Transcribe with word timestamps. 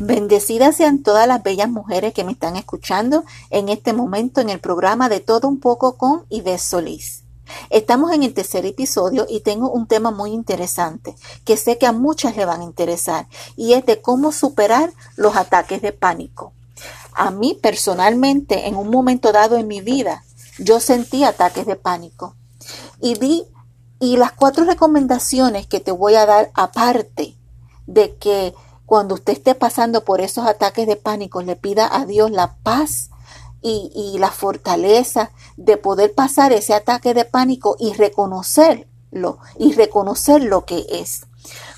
Bendecidas 0.00 0.76
sean 0.76 1.02
todas 1.02 1.26
las 1.26 1.42
bellas 1.42 1.68
mujeres 1.68 2.14
que 2.14 2.22
me 2.22 2.30
están 2.30 2.54
escuchando 2.54 3.24
en 3.50 3.68
este 3.68 3.92
momento 3.92 4.40
en 4.40 4.48
el 4.48 4.60
programa 4.60 5.08
de 5.08 5.18
Todo 5.18 5.48
un 5.48 5.58
poco 5.58 5.96
con 5.96 6.24
Ives 6.28 6.62
Solís. 6.62 7.24
Estamos 7.68 8.12
en 8.12 8.22
el 8.22 8.32
tercer 8.32 8.64
episodio 8.64 9.26
y 9.28 9.40
tengo 9.40 9.72
un 9.72 9.88
tema 9.88 10.12
muy 10.12 10.30
interesante 10.30 11.16
que 11.44 11.56
sé 11.56 11.78
que 11.78 11.86
a 11.86 11.92
muchas 11.92 12.36
le 12.36 12.44
van 12.44 12.60
a 12.60 12.64
interesar 12.64 13.26
y 13.56 13.72
es 13.72 13.84
de 13.86 14.00
cómo 14.00 14.30
superar 14.30 14.92
los 15.16 15.34
ataques 15.34 15.82
de 15.82 15.90
pánico. 15.90 16.52
A 17.12 17.32
mí 17.32 17.58
personalmente 17.60 18.68
en 18.68 18.76
un 18.76 18.90
momento 18.90 19.32
dado 19.32 19.56
en 19.56 19.66
mi 19.66 19.80
vida 19.80 20.22
yo 20.60 20.78
sentí 20.78 21.24
ataques 21.24 21.66
de 21.66 21.74
pánico 21.74 22.36
y 23.00 23.14
di 23.14 23.46
y 23.98 24.16
las 24.16 24.30
cuatro 24.30 24.64
recomendaciones 24.64 25.66
que 25.66 25.80
te 25.80 25.90
voy 25.90 26.14
a 26.14 26.24
dar 26.24 26.52
aparte 26.54 27.34
de 27.88 28.14
que 28.16 28.54
cuando 28.88 29.16
usted 29.16 29.34
esté 29.34 29.54
pasando 29.54 30.02
por 30.02 30.22
esos 30.22 30.46
ataques 30.46 30.86
de 30.86 30.96
pánico, 30.96 31.42
le 31.42 31.56
pida 31.56 31.94
a 31.94 32.06
Dios 32.06 32.30
la 32.30 32.56
paz 32.62 33.10
y, 33.60 34.16
la 34.18 34.30
fortaleza 34.30 35.30
de 35.58 35.76
poder 35.76 36.14
pasar 36.14 36.54
ese 36.54 36.72
ataque 36.72 37.12
de 37.12 37.26
pánico 37.26 37.76
y 37.78 37.92
reconocerlo 37.92 39.40
y 39.58 39.74
reconocer 39.74 40.42
lo 40.42 40.64
que 40.64 40.86
es. 40.88 41.26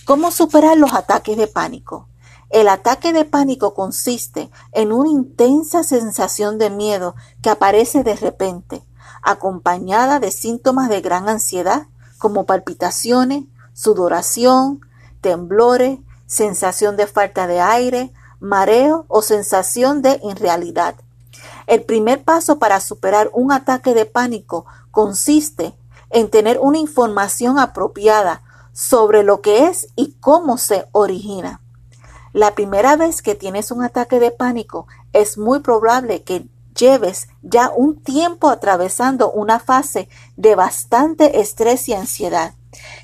¿Cómo 0.05 0.31
superar 0.31 0.77
los 0.77 0.93
ataques 0.93 1.37
de 1.37 1.49
pánico? 1.49 2.07
El 2.49 2.69
ataque 2.69 3.13
de 3.13 3.25
pánico 3.25 3.75
consiste 3.75 4.49
en 4.71 4.93
una 4.93 5.11
intensa 5.11 5.83
sensación 5.83 6.59
de 6.59 6.71
miedo 6.71 7.17
que 7.43 7.51
aparece 7.51 8.05
de 8.05 8.15
repente, 8.15 8.85
acompañada 9.21 10.21
de 10.21 10.31
síntomas 10.31 10.89
de 10.89 11.01
gran 11.01 11.29
ansiedad 11.29 11.89
como 12.19 12.47
palpitaciones, 12.47 13.47
sudoración, 13.73 14.81
temblores, 15.21 15.99
sensación 16.31 16.97
de 16.97 17.09
falta 17.09 17.49
de 17.49 17.61
aire, 17.61 18.13
mareo 18.39 19.05
o 19.09 19.21
sensación 19.21 20.01
de 20.01 20.21
irrealidad. 20.23 20.95
El 21.67 21.83
primer 21.83 22.23
paso 22.23 22.61
para 22.61 22.79
superar 22.79 23.31
un 23.33 23.51
ataque 23.51 23.95
de 23.95 24.07
pánico 24.07 24.65
consiste 24.93 25.75
en 26.09 26.31
tener 26.31 26.61
una 26.61 26.79
información 26.79 27.59
apropiada 27.59 28.43
sobre 28.73 29.25
lo 29.25 29.41
que 29.41 29.67
es 29.67 29.89
y 29.97 30.13
cómo 30.21 30.57
se 30.57 30.87
origina. 30.93 31.61
La 32.33 32.55
primera 32.55 32.95
vez 32.95 33.23
que 33.23 33.35
tienes 33.35 33.73
un 33.73 33.83
ataque 33.83 34.21
de 34.21 34.31
pánico 34.31 34.87
es 35.13 35.37
muy 35.37 35.59
probable 35.59 36.23
que 36.23 36.47
lleves 36.81 37.29
ya 37.43 37.71
un 37.71 38.03
tiempo 38.03 38.49
atravesando 38.49 39.31
una 39.31 39.61
fase 39.61 40.09
de 40.37 40.55
bastante 40.55 41.41
estrés 41.41 41.89
y 41.89 41.93
ansiedad. 41.93 42.55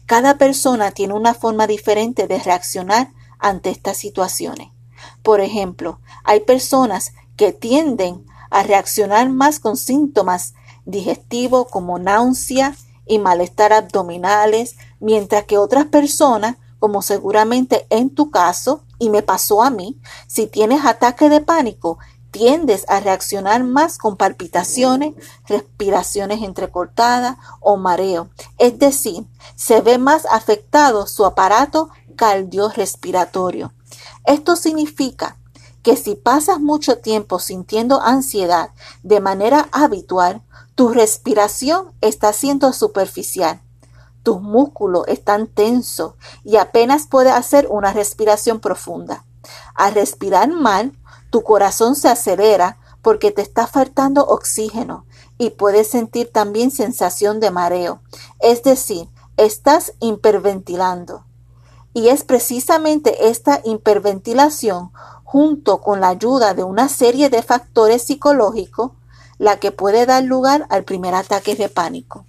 Cada 0.06 0.38
persona 0.38 0.90
tiene 0.90 1.14
una 1.14 1.34
forma 1.34 1.66
diferente 1.66 2.26
de 2.26 2.38
reaccionar 2.38 3.12
ante 3.38 3.70
estas 3.70 3.98
situaciones. 3.98 4.70
Por 5.22 5.40
ejemplo, 5.40 6.00
hay 6.24 6.40
personas 6.40 7.12
que 7.36 7.52
tienden 7.52 8.24
a 8.50 8.62
reaccionar 8.62 9.28
más 9.28 9.60
con 9.60 9.76
síntomas 9.76 10.54
digestivos 10.86 11.68
como 11.68 11.98
náusea 11.98 12.74
y 13.06 13.18
malestar 13.18 13.72
abdominales, 13.72 14.76
mientras 15.00 15.44
que 15.44 15.58
otras 15.58 15.86
personas, 15.86 16.56
como 16.78 17.02
seguramente 17.02 17.86
en 17.90 18.10
tu 18.10 18.30
caso, 18.30 18.84
y 18.98 19.10
me 19.10 19.22
pasó 19.22 19.62
a 19.62 19.70
mí, 19.70 20.00
si 20.26 20.46
tienes 20.46 20.84
ataque 20.84 21.28
de 21.28 21.40
pánico, 21.40 21.98
tiendes 22.36 22.84
a 22.88 23.00
reaccionar 23.00 23.64
más 23.64 23.96
con 23.96 24.18
palpitaciones, 24.18 25.14
respiraciones 25.46 26.42
entrecortadas 26.42 27.38
o 27.60 27.78
mareo. 27.78 28.28
Es 28.58 28.78
decir, 28.78 29.24
se 29.54 29.80
ve 29.80 29.96
más 29.96 30.26
afectado 30.26 31.06
su 31.06 31.24
aparato 31.24 31.88
cardiorrespiratorio. 32.14 33.72
Esto 34.26 34.54
significa 34.54 35.38
que 35.82 35.96
si 35.96 36.14
pasas 36.14 36.60
mucho 36.60 36.98
tiempo 36.98 37.38
sintiendo 37.38 38.02
ansiedad 38.02 38.68
de 39.02 39.20
manera 39.20 39.70
habitual, 39.72 40.42
tu 40.74 40.90
respiración 40.90 41.94
está 42.02 42.34
siendo 42.34 42.74
superficial. 42.74 43.62
Tus 44.22 44.42
músculos 44.42 45.04
están 45.08 45.46
tensos 45.46 46.12
y 46.44 46.56
apenas 46.56 47.06
puedes 47.06 47.32
hacer 47.32 47.66
una 47.70 47.94
respiración 47.94 48.60
profunda. 48.60 49.24
Al 49.74 49.94
respirar 49.94 50.50
mal, 50.50 50.92
tu 51.30 51.42
corazón 51.42 51.96
se 51.96 52.08
acelera 52.08 52.78
porque 53.02 53.30
te 53.30 53.42
está 53.42 53.66
faltando 53.66 54.26
oxígeno 54.26 55.06
y 55.38 55.50
puedes 55.50 55.88
sentir 55.88 56.32
también 56.32 56.70
sensación 56.70 57.40
de 57.40 57.50
mareo. 57.50 58.00
Es 58.40 58.62
decir, 58.62 59.08
estás 59.36 59.92
hiperventilando. 60.00 61.24
Y 61.92 62.08
es 62.08 62.24
precisamente 62.24 63.28
esta 63.28 63.60
hiperventilación, 63.64 64.92
junto 65.24 65.80
con 65.80 66.00
la 66.00 66.08
ayuda 66.08 66.54
de 66.54 66.62
una 66.62 66.88
serie 66.88 67.30
de 67.30 67.42
factores 67.42 68.02
psicológicos, 68.02 68.92
la 69.38 69.58
que 69.58 69.72
puede 69.72 70.06
dar 70.06 70.22
lugar 70.24 70.66
al 70.70 70.84
primer 70.84 71.14
ataque 71.14 71.54
de 71.54 71.68
pánico. 71.68 72.24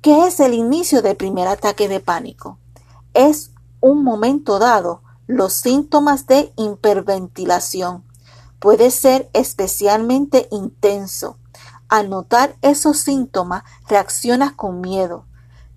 ¿Qué 0.00 0.26
es 0.26 0.40
el 0.40 0.54
inicio 0.54 1.02
del 1.02 1.16
primer 1.16 1.48
ataque 1.48 1.88
de 1.88 2.00
pánico? 2.00 2.58
Es 3.14 3.50
un 3.80 4.04
momento 4.04 4.58
dado 4.58 5.02
los 5.26 5.52
síntomas 5.52 6.26
de 6.26 6.52
hiperventilación. 6.56 8.04
Puede 8.58 8.90
ser 8.90 9.28
especialmente 9.32 10.48
intenso. 10.50 11.38
Al 11.88 12.10
notar 12.10 12.56
esos 12.62 12.98
síntomas, 12.98 13.62
reaccionas 13.88 14.52
con 14.52 14.80
miedo. 14.80 15.26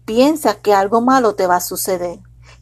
Piensas 0.06 0.56
que 0.58 0.74
algo 0.74 1.02
malo 1.02 1.36
te 1.36 1.46
va 1.46 1.58
a 1.58 1.62
suceder 1.62 2.20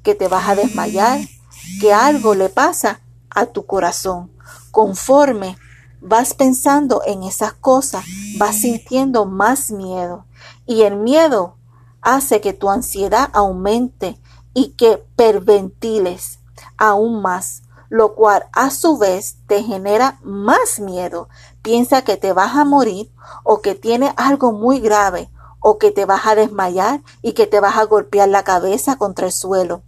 que 0.07 0.15
te 0.15 0.29
vas 0.29 0.47
a 0.47 0.55
desmayar, 0.55 1.19
que 1.81 1.93
algo 1.93 2.33
le 2.33 2.47
pasa 2.47 3.01
a 3.29 3.47
tu 3.47 3.65
corazón. 3.65 4.31
Conforme 4.71 5.57
vas 5.99 6.33
pensando 6.33 7.01
en 7.05 7.23
esas 7.23 7.51
cosas, 7.51 8.05
vas 8.37 8.55
sintiendo 8.55 9.25
más 9.25 9.69
miedo. 9.69 10.25
Y 10.65 10.83
el 10.83 10.95
miedo 10.95 11.57
hace 12.01 12.39
que 12.39 12.53
tu 12.53 12.69
ansiedad 12.69 13.29
aumente 13.33 14.17
y 14.53 14.69
que 14.77 15.03
perventiles 15.17 16.36
aún 16.77 17.21
más, 17.21 17.63
lo 17.89 18.15
cual 18.15 18.47
a 18.53 18.69
su 18.69 18.97
vez 18.97 19.38
te 19.47 19.63
genera 19.63 20.19
más 20.23 20.79
miedo. 20.79 21.29
Piensa 21.61 22.03
que 22.03 22.17
te 22.17 22.33
vas 22.33 22.55
a 22.55 22.65
morir 22.65 23.11
o 23.43 23.61
que 23.61 23.75
tiene 23.75 24.13
algo 24.17 24.51
muy 24.51 24.79
grave 24.79 25.29
o 25.59 25.77
que 25.77 25.91
te 25.91 26.05
vas 26.05 26.25
a 26.25 26.35
desmayar 26.35 27.01
y 27.21 27.33
que 27.33 27.47
te 27.47 27.59
vas 27.59 27.77
a 27.77 27.83
golpear 27.83 28.29
la 28.29 28.43
cabeza 28.43 28.97
contra 28.97 29.25
el 29.25 29.31
suelo 29.31 29.81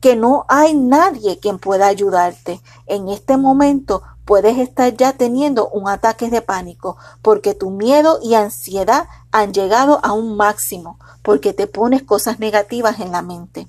que 0.00 0.16
no 0.16 0.44
hay 0.48 0.74
nadie 0.74 1.38
quien 1.38 1.58
pueda 1.58 1.86
ayudarte. 1.86 2.60
En 2.86 3.08
este 3.08 3.36
momento 3.36 4.02
puedes 4.24 4.58
estar 4.58 4.94
ya 4.94 5.12
teniendo 5.12 5.68
un 5.68 5.88
ataque 5.88 6.30
de 6.30 6.42
pánico 6.42 6.96
porque 7.22 7.54
tu 7.54 7.70
miedo 7.70 8.18
y 8.22 8.34
ansiedad 8.34 9.08
han 9.32 9.52
llegado 9.52 10.00
a 10.04 10.12
un 10.12 10.36
máximo 10.36 10.98
porque 11.22 11.52
te 11.52 11.66
pones 11.66 12.02
cosas 12.02 12.38
negativas 12.38 13.00
en 13.00 13.12
la 13.12 13.22
mente. 13.22 13.68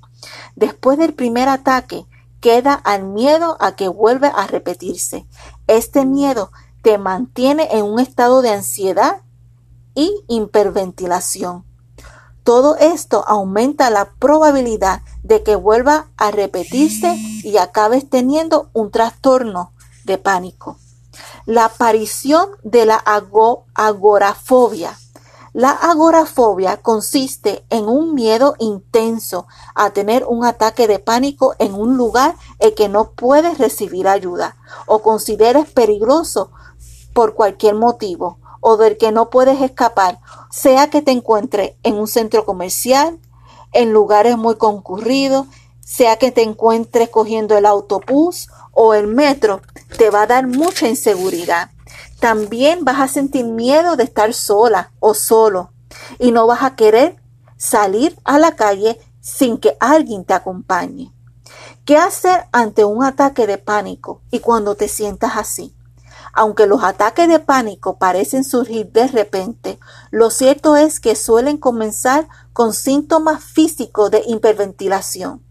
Después 0.55 0.97
del 0.97 1.13
primer 1.13 1.49
ataque, 1.49 2.05
queda 2.47 2.75
al 2.75 3.03
miedo 3.03 3.57
a 3.59 3.75
que 3.75 3.89
vuelva 3.89 4.29
a 4.29 4.47
repetirse. 4.47 5.27
Este 5.67 6.05
miedo 6.05 6.49
te 6.81 6.97
mantiene 6.97 7.67
en 7.73 7.83
un 7.83 7.99
estado 7.99 8.41
de 8.41 8.51
ansiedad 8.51 9.17
y 9.95 10.23
hiperventilación. 10.29 11.65
Todo 12.45 12.77
esto 12.77 13.25
aumenta 13.27 13.89
la 13.89 14.13
probabilidad 14.17 15.01
de 15.23 15.43
que 15.43 15.57
vuelva 15.57 16.07
a 16.15 16.31
repetirse 16.31 17.17
y 17.43 17.57
acabes 17.57 18.09
teniendo 18.09 18.69
un 18.71 18.91
trastorno 18.91 19.73
de 20.05 20.17
pánico. 20.17 20.77
La 21.45 21.65
aparición 21.65 22.51
de 22.63 22.85
la 22.85 23.03
agorafobia. 23.75 24.97
La 25.57 25.71
agorafobia 25.71 26.77
consiste 26.77 27.65
en 27.71 27.89
un 27.89 28.13
miedo 28.13 28.53
intenso 28.59 29.47
a 29.73 29.89
tener 29.89 30.23
un 30.23 30.45
ataque 30.45 30.87
de 30.87 30.99
pánico 30.99 31.55
en 31.57 31.73
un 31.73 31.97
lugar 31.97 32.35
en 32.59 32.75
que 32.75 32.89
no 32.89 33.13
puedes 33.13 33.57
recibir 33.57 34.07
ayuda 34.07 34.55
o 34.85 35.01
consideres 35.01 35.67
peligroso 35.67 36.51
por 37.11 37.33
cualquier 37.33 37.73
motivo 37.73 38.37
o 38.61 38.77
del 38.77 38.99
que 38.99 39.11
no 39.11 39.31
puedes 39.31 39.59
escapar, 39.59 40.19
sea 40.51 40.91
que 40.91 41.01
te 41.01 41.09
encuentres 41.09 41.73
en 41.81 41.95
un 41.95 42.05
centro 42.05 42.45
comercial, 42.45 43.17
en 43.73 43.91
lugares 43.91 44.37
muy 44.37 44.57
concurridos, 44.57 45.47
sea 45.79 46.17
que 46.17 46.31
te 46.31 46.43
encuentres 46.43 47.09
cogiendo 47.09 47.57
el 47.57 47.65
autobús 47.65 48.47
o 48.73 48.93
el 48.93 49.07
metro, 49.07 49.61
te 49.97 50.11
va 50.11 50.21
a 50.21 50.27
dar 50.27 50.45
mucha 50.45 50.87
inseguridad. 50.87 51.71
También 52.19 52.83
vas 52.83 52.99
a 52.99 53.07
sentir 53.07 53.45
miedo 53.45 53.95
de 53.95 54.03
estar 54.03 54.33
sola 54.33 54.91
o 54.99 55.13
solo 55.13 55.71
y 56.19 56.31
no 56.31 56.47
vas 56.47 56.63
a 56.63 56.75
querer 56.75 57.17
salir 57.57 58.17
a 58.23 58.39
la 58.39 58.55
calle 58.55 58.99
sin 59.21 59.57
que 59.57 59.77
alguien 59.79 60.25
te 60.25 60.33
acompañe. 60.33 61.13
¿Qué 61.85 61.97
hacer 61.97 62.47
ante 62.51 62.83
un 62.83 63.03
ataque 63.03 63.47
de 63.47 63.57
pánico 63.57 64.21
y 64.31 64.39
cuando 64.39 64.75
te 64.75 64.87
sientas 64.87 65.37
así? 65.37 65.73
Aunque 66.33 66.67
los 66.67 66.83
ataques 66.83 67.27
de 67.27 67.39
pánico 67.39 67.97
parecen 67.97 68.43
surgir 68.43 68.91
de 68.91 69.07
repente, 69.07 69.79
lo 70.11 70.29
cierto 70.29 70.75
es 70.75 70.99
que 70.99 71.15
suelen 71.15 71.57
comenzar 71.57 72.27
con 72.53 72.73
síntomas 72.73 73.43
físicos 73.43 74.11
de 74.11 74.21
hiperventilación. 74.25 75.43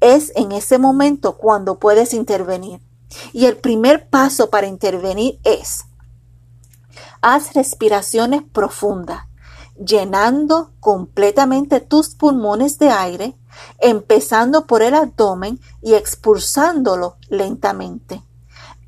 es 0.00 0.30
en 0.36 0.52
ese 0.52 0.78
momento 0.78 1.36
cuando 1.36 1.78
puedes 1.78 2.12
intervenir. 2.12 2.85
Y 3.32 3.46
el 3.46 3.56
primer 3.56 4.08
paso 4.08 4.50
para 4.50 4.66
intervenir 4.66 5.38
es, 5.44 5.84
haz 7.20 7.54
respiraciones 7.54 8.42
profundas, 8.42 9.26
llenando 9.76 10.72
completamente 10.80 11.80
tus 11.80 12.14
pulmones 12.14 12.78
de 12.78 12.90
aire, 12.90 13.36
empezando 13.78 14.66
por 14.66 14.82
el 14.82 14.94
abdomen 14.94 15.60
y 15.82 15.94
expulsándolo 15.94 17.16
lentamente. 17.28 18.22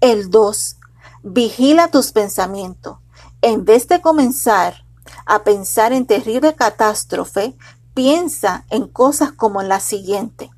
El 0.00 0.30
2. 0.30 0.76
Vigila 1.22 1.88
tus 1.88 2.12
pensamientos. 2.12 2.98
En 3.42 3.64
vez 3.64 3.88
de 3.88 4.00
comenzar 4.00 4.84
a 5.26 5.42
pensar 5.42 5.92
en 5.92 6.06
terrible 6.06 6.54
catástrofe, 6.54 7.56
piensa 7.94 8.64
en 8.70 8.86
cosas 8.86 9.32
como 9.32 9.62
la 9.62 9.80
siguiente. 9.80 10.50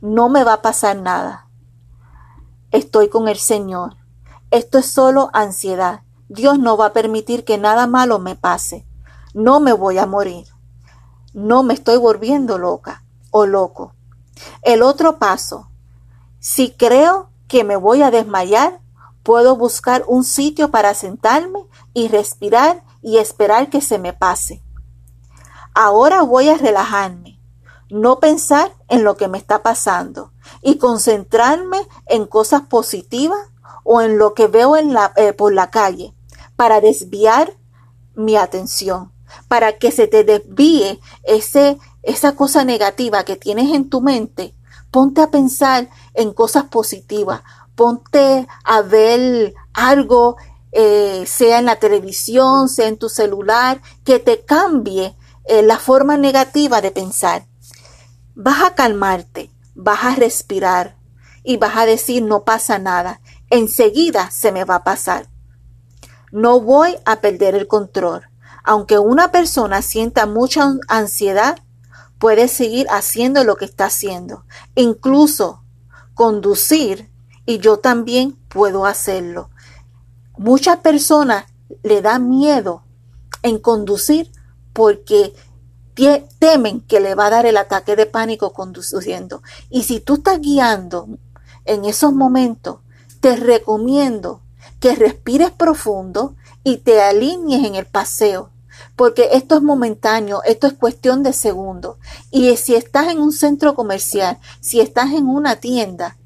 No 0.00 0.28
me 0.28 0.44
va 0.44 0.54
a 0.54 0.62
pasar 0.62 0.96
nada. 0.96 1.49
Estoy 2.72 3.08
con 3.08 3.26
el 3.26 3.36
Señor. 3.36 3.96
Esto 4.52 4.78
es 4.78 4.86
solo 4.86 5.30
ansiedad. 5.32 6.02
Dios 6.28 6.58
no 6.60 6.76
va 6.76 6.86
a 6.86 6.92
permitir 6.92 7.44
que 7.44 7.58
nada 7.58 7.88
malo 7.88 8.20
me 8.20 8.36
pase. 8.36 8.86
No 9.34 9.58
me 9.58 9.72
voy 9.72 9.98
a 9.98 10.06
morir. 10.06 10.46
No 11.32 11.64
me 11.64 11.74
estoy 11.74 11.96
volviendo 11.96 12.58
loca 12.58 13.02
o 13.32 13.44
loco. 13.44 13.94
El 14.62 14.82
otro 14.82 15.18
paso. 15.18 15.68
Si 16.38 16.70
creo 16.70 17.30
que 17.48 17.64
me 17.64 17.74
voy 17.74 18.02
a 18.02 18.12
desmayar, 18.12 18.80
puedo 19.24 19.56
buscar 19.56 20.04
un 20.06 20.22
sitio 20.22 20.70
para 20.70 20.94
sentarme 20.94 21.66
y 21.92 22.06
respirar 22.06 22.84
y 23.02 23.18
esperar 23.18 23.68
que 23.68 23.80
se 23.80 23.98
me 23.98 24.12
pase. 24.12 24.62
Ahora 25.74 26.22
voy 26.22 26.48
a 26.48 26.56
relajarme, 26.56 27.39
no 27.90 28.20
pensar 28.20 28.72
en 28.88 29.04
lo 29.04 29.16
que 29.16 29.28
me 29.28 29.38
está 29.38 29.62
pasando 29.62 30.32
y 30.62 30.78
concentrarme 30.78 31.78
en 32.06 32.26
cosas 32.26 32.62
positivas 32.62 33.40
o 33.84 34.00
en 34.00 34.18
lo 34.18 34.34
que 34.34 34.46
veo 34.46 34.76
en 34.76 34.92
la, 34.92 35.12
eh, 35.16 35.32
por 35.32 35.52
la 35.52 35.70
calle 35.70 36.14
para 36.56 36.80
desviar 36.80 37.56
mi 38.14 38.36
atención, 38.36 39.12
para 39.48 39.78
que 39.78 39.90
se 39.90 40.06
te 40.06 40.24
desvíe 40.24 41.00
ese, 41.24 41.78
esa 42.02 42.36
cosa 42.36 42.64
negativa 42.64 43.24
que 43.24 43.36
tienes 43.36 43.74
en 43.74 43.88
tu 43.88 44.00
mente. 44.00 44.54
Ponte 44.90 45.20
a 45.22 45.30
pensar 45.30 45.88
en 46.14 46.32
cosas 46.32 46.64
positivas, 46.64 47.42
ponte 47.74 48.46
a 48.64 48.82
ver 48.82 49.54
algo 49.72 50.36
eh, 50.72 51.24
sea 51.26 51.58
en 51.58 51.66
la 51.66 51.76
televisión, 51.76 52.68
sea 52.68 52.86
en 52.86 52.98
tu 52.98 53.08
celular, 53.08 53.80
que 54.04 54.18
te 54.18 54.44
cambie 54.44 55.16
eh, 55.44 55.62
la 55.62 55.78
forma 55.78 56.16
negativa 56.16 56.80
de 56.80 56.90
pensar. 56.90 57.46
Vas 58.42 58.62
a 58.62 58.74
calmarte, 58.74 59.50
vas 59.74 60.02
a 60.02 60.14
respirar 60.14 60.96
y 61.44 61.58
vas 61.58 61.76
a 61.76 61.84
decir 61.84 62.22
no 62.22 62.44
pasa 62.44 62.78
nada. 62.78 63.20
Enseguida 63.50 64.30
se 64.30 64.50
me 64.50 64.64
va 64.64 64.76
a 64.76 64.82
pasar. 64.82 65.28
No 66.32 66.58
voy 66.58 66.96
a 67.04 67.20
perder 67.20 67.54
el 67.54 67.68
control. 67.68 68.22
Aunque 68.64 68.98
una 68.98 69.30
persona 69.30 69.82
sienta 69.82 70.24
mucha 70.24 70.72
ansiedad, 70.88 71.58
puede 72.18 72.48
seguir 72.48 72.86
haciendo 72.88 73.44
lo 73.44 73.56
que 73.56 73.66
está 73.66 73.84
haciendo. 73.84 74.46
Incluso 74.74 75.62
conducir 76.14 77.10
y 77.44 77.58
yo 77.58 77.80
también 77.80 78.38
puedo 78.48 78.86
hacerlo. 78.86 79.50
Muchas 80.38 80.78
personas 80.78 81.44
le 81.82 82.00
da 82.00 82.18
miedo 82.18 82.84
en 83.42 83.58
conducir 83.58 84.32
porque 84.72 85.34
temen 86.38 86.80
que 86.80 87.00
le 87.00 87.14
va 87.14 87.26
a 87.26 87.30
dar 87.30 87.46
el 87.46 87.56
ataque 87.56 87.96
de 87.96 88.06
pánico 88.06 88.52
conduciendo. 88.52 89.42
Y 89.68 89.82
si 89.82 90.00
tú 90.00 90.14
estás 90.14 90.40
guiando 90.40 91.08
en 91.64 91.84
esos 91.84 92.12
momentos, 92.12 92.78
te 93.20 93.36
recomiendo 93.36 94.40
que 94.80 94.94
respires 94.94 95.50
profundo 95.50 96.34
y 96.64 96.78
te 96.78 97.00
alinees 97.02 97.64
en 97.64 97.74
el 97.74 97.86
paseo. 97.86 98.50
Porque 98.96 99.30
esto 99.32 99.56
es 99.56 99.62
momentáneo, 99.62 100.42
esto 100.44 100.66
es 100.66 100.72
cuestión 100.74 101.22
de 101.22 101.32
segundos. 101.32 101.96
Y 102.30 102.56
si 102.56 102.74
estás 102.74 103.08
en 103.08 103.18
un 103.18 103.32
centro 103.32 103.74
comercial, 103.74 104.38
si 104.60 104.80
estás 104.80 105.12
en 105.12 105.26
una 105.26 105.56
tienda, 105.56 106.16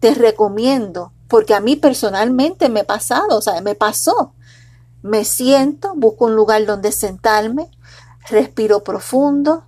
te 0.00 0.14
recomiendo 0.14 1.12
porque 1.30 1.54
a 1.54 1.60
mí 1.60 1.76
personalmente 1.76 2.68
me 2.68 2.80
ha 2.80 2.84
pasado, 2.84 3.38
o 3.38 3.40
sea, 3.40 3.60
me 3.60 3.76
pasó. 3.76 4.34
Me 5.00 5.24
siento, 5.24 5.94
busco 5.94 6.26
un 6.26 6.34
lugar 6.34 6.66
donde 6.66 6.90
sentarme, 6.90 7.70
respiro 8.28 8.84
profundo 8.84 9.64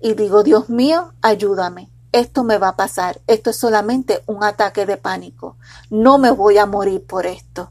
y 0.00 0.14
digo, 0.14 0.42
Dios 0.42 0.68
mío, 0.68 1.12
ayúdame. 1.22 1.90
Esto 2.12 2.42
me 2.42 2.58
va 2.58 2.68
a 2.68 2.76
pasar. 2.76 3.20
Esto 3.26 3.50
es 3.50 3.56
solamente 3.56 4.22
un 4.26 4.42
ataque 4.42 4.86
de 4.86 4.96
pánico. 4.96 5.56
No 5.90 6.18
me 6.18 6.30
voy 6.30 6.58
a 6.58 6.66
morir 6.66 7.04
por 7.06 7.26
esto. 7.26 7.70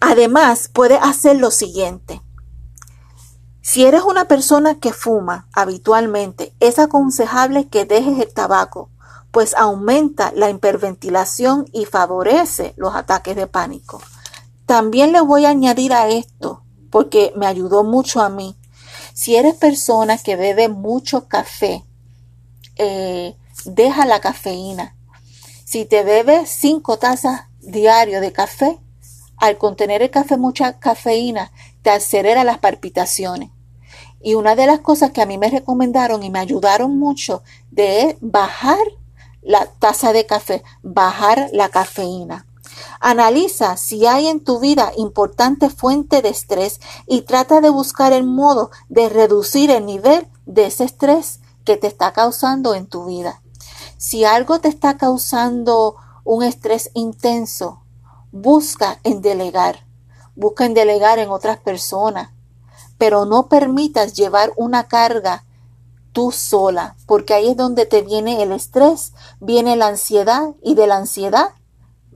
Además, 0.00 0.68
puedes 0.72 1.00
hacer 1.02 1.36
lo 1.36 1.50
siguiente. 1.50 2.20
Si 3.62 3.84
eres 3.84 4.02
una 4.02 4.26
persona 4.26 4.78
que 4.78 4.92
fuma 4.92 5.46
habitualmente, 5.52 6.54
es 6.60 6.78
aconsejable 6.78 7.68
que 7.68 7.84
dejes 7.84 8.18
el 8.18 8.32
tabaco 8.34 8.90
pues 9.30 9.54
aumenta 9.54 10.32
la 10.34 10.50
hiperventilación 10.50 11.66
y 11.72 11.84
favorece 11.84 12.74
los 12.76 12.94
ataques 12.94 13.36
de 13.36 13.46
pánico. 13.46 14.00
También 14.66 15.12
le 15.12 15.20
voy 15.20 15.44
a 15.44 15.50
añadir 15.50 15.92
a 15.92 16.08
esto, 16.08 16.59
porque 16.90 17.32
me 17.36 17.46
ayudó 17.46 17.84
mucho 17.84 18.20
a 18.20 18.28
mí. 18.28 18.56
Si 19.14 19.36
eres 19.36 19.54
persona 19.54 20.18
que 20.18 20.36
bebe 20.36 20.68
mucho 20.68 21.28
café, 21.28 21.84
eh, 22.76 23.36
deja 23.64 24.06
la 24.06 24.20
cafeína. 24.20 24.96
Si 25.64 25.84
te 25.84 26.02
bebes 26.02 26.48
cinco 26.50 26.98
tazas 26.98 27.42
diario 27.60 28.20
de 28.20 28.32
café, 28.32 28.78
al 29.36 29.56
contener 29.58 30.02
el 30.02 30.10
café 30.10 30.36
mucha 30.36 30.78
cafeína, 30.78 31.52
te 31.82 31.90
acelera 31.90 32.44
las 32.44 32.58
palpitaciones. 32.58 33.50
Y 34.22 34.34
una 34.34 34.54
de 34.54 34.66
las 34.66 34.80
cosas 34.80 35.12
que 35.12 35.22
a 35.22 35.26
mí 35.26 35.38
me 35.38 35.48
recomendaron 35.48 36.22
y 36.22 36.30
me 36.30 36.38
ayudaron 36.38 36.98
mucho 36.98 37.42
de 37.70 38.18
bajar 38.20 38.78
la 39.42 39.66
taza 39.78 40.12
de 40.12 40.26
café, 40.26 40.62
bajar 40.82 41.48
la 41.52 41.70
cafeína. 41.70 42.46
Analiza 43.00 43.76
si 43.76 44.06
hay 44.06 44.28
en 44.28 44.42
tu 44.42 44.60
vida 44.60 44.92
importante 44.96 45.70
fuente 45.70 46.22
de 46.22 46.28
estrés 46.28 46.80
y 47.06 47.22
trata 47.22 47.60
de 47.60 47.70
buscar 47.70 48.12
el 48.12 48.24
modo 48.24 48.70
de 48.88 49.08
reducir 49.08 49.70
el 49.70 49.86
nivel 49.86 50.28
de 50.46 50.66
ese 50.66 50.84
estrés 50.84 51.40
que 51.64 51.76
te 51.76 51.86
está 51.86 52.12
causando 52.12 52.74
en 52.74 52.86
tu 52.86 53.06
vida. 53.06 53.42
Si 53.96 54.24
algo 54.24 54.60
te 54.60 54.68
está 54.68 54.96
causando 54.96 55.96
un 56.24 56.42
estrés 56.42 56.90
intenso, 56.94 57.82
busca 58.32 58.98
en 59.04 59.22
delegar, 59.22 59.86
busca 60.34 60.64
en 60.64 60.74
delegar 60.74 61.18
en 61.18 61.30
otras 61.30 61.58
personas, 61.58 62.30
pero 62.98 63.24
no 63.24 63.48
permitas 63.48 64.14
llevar 64.14 64.52
una 64.56 64.88
carga 64.88 65.44
tú 66.12 66.32
sola, 66.32 66.96
porque 67.06 67.34
ahí 67.34 67.50
es 67.50 67.56
donde 67.56 67.86
te 67.86 68.02
viene 68.02 68.42
el 68.42 68.52
estrés, 68.52 69.12
viene 69.38 69.76
la 69.76 69.88
ansiedad 69.88 70.54
y 70.62 70.74
de 70.74 70.86
la 70.86 70.96
ansiedad 70.96 71.50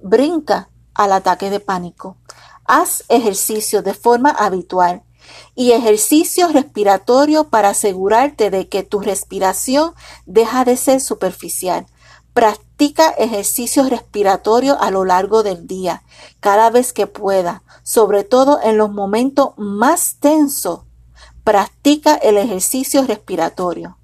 brinca 0.05 0.69
al 0.95 1.13
ataque 1.13 1.51
de 1.51 1.59
pánico. 1.59 2.17
Haz 2.65 3.03
ejercicio 3.09 3.83
de 3.83 3.95
forma 3.95 4.31
habitual 4.31 5.03
y 5.57 5.73
ejercicio 5.73 6.49
respiratorio 6.49 7.49
para 7.49 7.71
asegurarte 7.71 8.51
de 8.51 8.69
que 8.69 8.85
tu 8.85 9.01
respiración 9.01 9.95
deja 10.27 10.65
de 10.65 10.77
ser 10.77 11.01
superficial. 11.01 11.87
Practica 12.33 13.11
ejercicio 13.11 13.89
respiratorio 13.89 14.81
a 14.81 14.93
lo 14.93 15.05
largo 15.05 15.43
del 15.43 15.67
día, 15.67 16.03
cada 16.41 16.71
vez 16.71 16.93
que 16.93 17.07
pueda, 17.07 17.63
sobre 17.83 18.23
todo 18.23 18.61
en 18.63 18.77
los 18.77 18.93
momentos 18.93 19.51
más 19.57 20.17
tensos 20.21 20.81
Practica 21.45 22.15
el 22.15 22.39
ejercicio 22.39 23.05
respiratorio. 23.05 23.99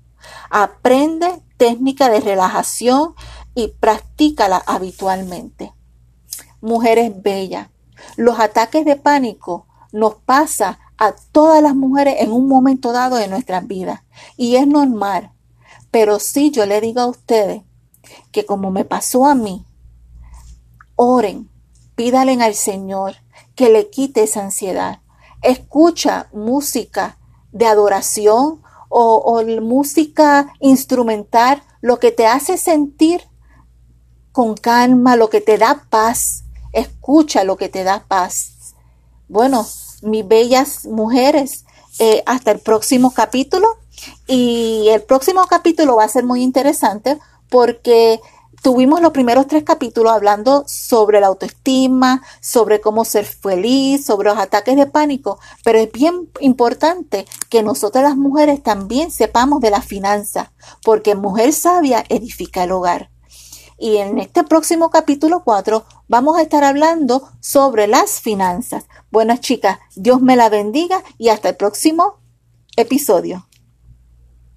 Aprende 0.50 1.42
técnica 1.56 2.10
de 2.10 2.20
relajación 2.20 3.14
y 3.54 3.68
practícala 3.68 4.62
habitualmente. 4.66 5.72
Mujeres 6.60 7.12
bellas. 7.22 7.68
Los 8.16 8.38
ataques 8.38 8.84
de 8.84 8.96
pánico 8.96 9.66
nos 9.92 10.14
pasa 10.14 10.78
a 10.98 11.14
todas 11.32 11.62
las 11.62 11.74
mujeres 11.74 12.16
en 12.18 12.32
un 12.32 12.48
momento 12.48 12.92
dado 12.92 13.16
de 13.16 13.28
nuestras 13.28 13.66
vidas 13.66 14.02
y 14.36 14.56
es 14.56 14.66
normal. 14.66 15.32
Pero 15.90 16.18
si 16.18 16.50
yo 16.50 16.66
le 16.66 16.80
digo 16.80 17.00
a 17.00 17.06
ustedes 17.06 17.62
que 18.32 18.46
como 18.46 18.70
me 18.70 18.84
pasó 18.84 19.26
a 19.26 19.34
mí, 19.34 19.66
oren, 20.94 21.50
pídalen 21.94 22.42
al 22.42 22.54
Señor 22.54 23.16
que 23.54 23.70
le 23.70 23.90
quite 23.90 24.22
esa 24.22 24.42
ansiedad. 24.42 25.00
Escucha 25.42 26.28
música 26.32 27.18
de 27.52 27.66
adoración 27.66 28.62
o, 28.88 29.42
música 29.62 30.52
instrumental, 30.58 31.62
lo 31.80 31.98
que 31.98 32.10
te 32.10 32.26
hace 32.26 32.58
sentir 32.58 33.22
con 34.32 34.54
calma, 34.54 35.16
lo 35.16 35.30
que 35.30 35.40
te 35.40 35.58
da 35.58 35.86
paz. 35.88 36.44
Escucha 36.72 37.44
lo 37.44 37.56
que 37.56 37.68
te 37.68 37.84
da 37.84 38.04
paz. 38.06 38.74
Bueno, 39.28 39.66
mis 40.02 40.26
bellas 40.26 40.86
mujeres, 40.86 41.64
eh, 41.98 42.22
hasta 42.26 42.50
el 42.50 42.60
próximo 42.60 43.12
capítulo 43.12 43.76
Y 44.26 44.88
el 44.88 45.02
próximo 45.02 45.46
capítulo 45.46 45.96
va 45.96 46.04
a 46.04 46.08
ser 46.08 46.24
muy 46.24 46.42
interesante 46.42 47.18
porque 47.50 48.20
tuvimos 48.62 49.00
los 49.00 49.12
primeros 49.12 49.46
tres 49.46 49.64
capítulos 49.64 50.12
hablando 50.12 50.64
sobre 50.66 51.20
la 51.20 51.26
autoestima, 51.26 52.22
sobre 52.40 52.80
cómo 52.80 53.04
ser 53.04 53.24
feliz, 53.24 54.04
sobre 54.04 54.30
los 54.30 54.38
ataques 54.38 54.76
de 54.76 54.86
pánico, 54.86 55.38
pero 55.64 55.78
es 55.78 55.90
bien 55.92 56.30
importante 56.40 57.26
que 57.48 57.62
nosotras 57.62 58.04
las 58.04 58.16
mujeres 58.16 58.62
también 58.62 59.10
sepamos 59.10 59.60
de 59.60 59.70
la 59.70 59.82
finanza, 59.82 60.52
porque 60.82 61.14
mujer 61.14 61.52
sabia 61.52 62.04
edifica 62.08 62.64
el 62.64 62.72
hogar. 62.72 63.10
Y 63.82 63.96
en 63.96 64.18
este 64.18 64.44
próximo 64.44 64.90
capítulo 64.90 65.42
4 65.42 65.86
vamos 66.06 66.36
a 66.36 66.42
estar 66.42 66.64
hablando 66.64 67.26
sobre 67.40 67.86
las 67.86 68.20
finanzas. 68.20 68.84
Buenas 69.10 69.40
chicas, 69.40 69.78
Dios 69.96 70.20
me 70.20 70.36
la 70.36 70.50
bendiga 70.50 71.02
y 71.16 71.30
hasta 71.30 71.48
el 71.48 71.56
próximo 71.56 72.20
episodio. 72.76 73.46